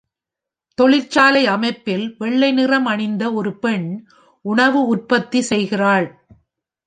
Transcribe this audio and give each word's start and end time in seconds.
தொழிற்சாலை 0.77 1.45
அமைப்பில் 1.47 2.15
வெள்ளை 2.17 2.51
நிறம் 2.51 2.85
அணிந்த 2.85 3.23
ஒரு 3.33 3.51
பெண் 3.57 3.87
உணவு 4.45 4.79
உற்பத்தி 4.85 5.41
செய்கிறாள். 5.41 6.07